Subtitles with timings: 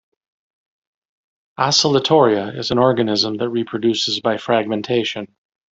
[1.59, 5.27] "Oscillatoria" is an organism that reproduces by fragmentation.